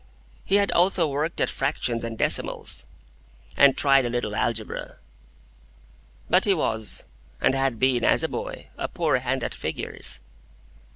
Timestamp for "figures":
9.53-10.19